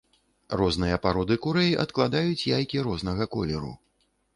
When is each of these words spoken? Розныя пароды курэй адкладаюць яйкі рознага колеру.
Розныя 0.61 0.97
пароды 1.05 1.39
курэй 1.45 1.71
адкладаюць 1.85 2.43
яйкі 2.57 2.87
рознага 2.89 3.33
колеру. 3.39 3.77